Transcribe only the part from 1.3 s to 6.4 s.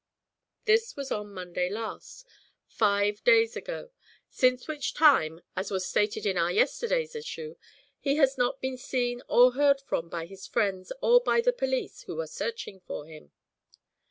Monday last, five days ago, since which time, as was stated in